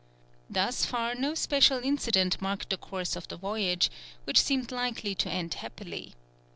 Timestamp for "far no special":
0.83-1.77